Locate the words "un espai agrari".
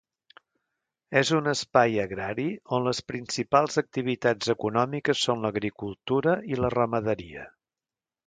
1.39-2.45